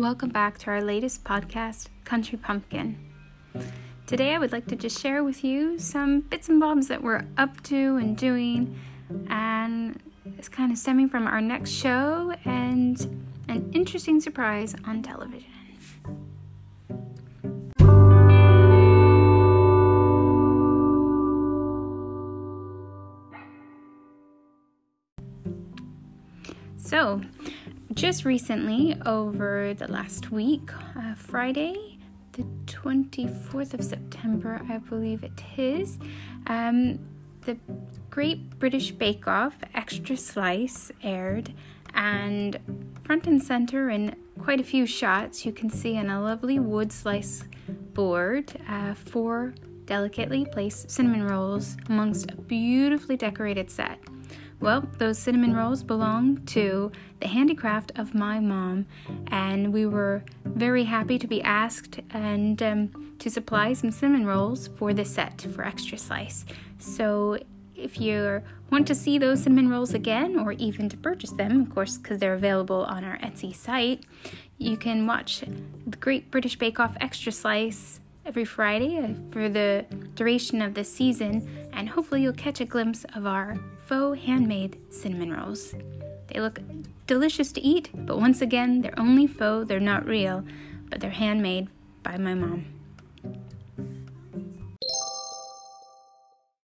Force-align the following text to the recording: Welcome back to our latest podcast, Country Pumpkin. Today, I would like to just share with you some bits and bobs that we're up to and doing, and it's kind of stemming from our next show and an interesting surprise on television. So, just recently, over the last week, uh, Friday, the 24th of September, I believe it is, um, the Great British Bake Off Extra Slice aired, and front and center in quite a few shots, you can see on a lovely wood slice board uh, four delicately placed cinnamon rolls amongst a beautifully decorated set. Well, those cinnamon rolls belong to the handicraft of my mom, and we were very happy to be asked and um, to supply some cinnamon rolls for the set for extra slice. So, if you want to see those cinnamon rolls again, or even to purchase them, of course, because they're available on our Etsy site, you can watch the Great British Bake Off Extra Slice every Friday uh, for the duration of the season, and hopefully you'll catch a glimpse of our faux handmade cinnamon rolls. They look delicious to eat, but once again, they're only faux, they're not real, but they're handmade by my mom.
Welcome 0.00 0.30
back 0.30 0.56
to 0.60 0.70
our 0.70 0.80
latest 0.80 1.24
podcast, 1.24 1.88
Country 2.04 2.38
Pumpkin. 2.38 2.98
Today, 4.06 4.34
I 4.34 4.38
would 4.38 4.50
like 4.50 4.66
to 4.68 4.74
just 4.74 4.98
share 4.98 5.22
with 5.22 5.44
you 5.44 5.78
some 5.78 6.20
bits 6.20 6.48
and 6.48 6.58
bobs 6.58 6.88
that 6.88 7.02
we're 7.02 7.26
up 7.36 7.62
to 7.64 7.96
and 7.98 8.16
doing, 8.16 8.80
and 9.28 10.00
it's 10.38 10.48
kind 10.48 10.72
of 10.72 10.78
stemming 10.78 11.10
from 11.10 11.26
our 11.26 11.42
next 11.42 11.72
show 11.72 12.32
and 12.46 12.98
an 13.50 13.70
interesting 13.74 14.20
surprise 14.20 14.74
on 14.86 15.02
television. 15.02 15.50
So, 26.78 27.20
just 27.94 28.24
recently, 28.24 28.96
over 29.04 29.74
the 29.74 29.90
last 29.90 30.30
week, 30.30 30.70
uh, 30.96 31.14
Friday, 31.14 31.98
the 32.32 32.44
24th 32.66 33.74
of 33.74 33.82
September, 33.82 34.60
I 34.68 34.78
believe 34.78 35.24
it 35.24 35.42
is, 35.56 35.98
um, 36.46 36.98
the 37.42 37.56
Great 38.10 38.58
British 38.58 38.92
Bake 38.92 39.26
Off 39.26 39.56
Extra 39.74 40.16
Slice 40.16 40.92
aired, 41.02 41.52
and 41.94 42.58
front 43.02 43.26
and 43.26 43.42
center 43.42 43.90
in 43.90 44.14
quite 44.38 44.60
a 44.60 44.64
few 44.64 44.86
shots, 44.86 45.44
you 45.44 45.52
can 45.52 45.68
see 45.68 45.96
on 45.96 46.10
a 46.10 46.22
lovely 46.22 46.58
wood 46.58 46.92
slice 46.92 47.44
board 47.92 48.52
uh, 48.68 48.94
four 48.94 49.52
delicately 49.86 50.44
placed 50.44 50.90
cinnamon 50.90 51.26
rolls 51.26 51.76
amongst 51.88 52.30
a 52.30 52.36
beautifully 52.36 53.16
decorated 53.16 53.70
set. 53.70 53.98
Well, 54.60 54.86
those 54.98 55.18
cinnamon 55.18 55.54
rolls 55.54 55.82
belong 55.82 56.44
to 56.46 56.92
the 57.20 57.26
handicraft 57.26 57.92
of 57.96 58.14
my 58.14 58.40
mom, 58.40 58.84
and 59.28 59.72
we 59.72 59.86
were 59.86 60.22
very 60.44 60.84
happy 60.84 61.18
to 61.18 61.26
be 61.26 61.40
asked 61.42 62.00
and 62.10 62.62
um, 62.62 63.14
to 63.20 63.30
supply 63.30 63.72
some 63.72 63.90
cinnamon 63.90 64.26
rolls 64.26 64.68
for 64.76 64.92
the 64.92 65.04
set 65.04 65.46
for 65.54 65.64
extra 65.64 65.96
slice. 65.96 66.44
So, 66.78 67.38
if 67.74 67.98
you 67.98 68.42
want 68.70 68.86
to 68.88 68.94
see 68.94 69.16
those 69.16 69.42
cinnamon 69.42 69.70
rolls 69.70 69.94
again, 69.94 70.38
or 70.38 70.52
even 70.52 70.90
to 70.90 70.96
purchase 70.98 71.32
them, 71.32 71.62
of 71.62 71.74
course, 71.74 71.96
because 71.96 72.18
they're 72.18 72.34
available 72.34 72.82
on 72.82 73.02
our 73.02 73.16
Etsy 73.18 73.56
site, 73.56 74.04
you 74.58 74.76
can 74.76 75.06
watch 75.06 75.42
the 75.86 75.96
Great 75.96 76.30
British 76.30 76.56
Bake 76.56 76.78
Off 76.78 76.94
Extra 77.00 77.32
Slice 77.32 78.00
every 78.30 78.44
Friday 78.44 78.96
uh, 78.96 79.08
for 79.32 79.48
the 79.48 79.84
duration 80.14 80.62
of 80.62 80.72
the 80.74 80.84
season, 80.84 81.68
and 81.72 81.88
hopefully 81.88 82.22
you'll 82.22 82.32
catch 82.32 82.60
a 82.60 82.64
glimpse 82.64 83.04
of 83.16 83.26
our 83.26 83.58
faux 83.86 84.20
handmade 84.20 84.78
cinnamon 84.88 85.32
rolls. 85.32 85.74
They 86.28 86.38
look 86.38 86.60
delicious 87.08 87.50
to 87.50 87.60
eat, 87.60 87.90
but 87.92 88.20
once 88.20 88.40
again, 88.40 88.82
they're 88.82 89.00
only 89.00 89.26
faux, 89.26 89.66
they're 89.66 89.80
not 89.80 90.06
real, 90.06 90.44
but 90.90 91.00
they're 91.00 91.10
handmade 91.10 91.70
by 92.04 92.18
my 92.18 92.34
mom. 92.34 92.66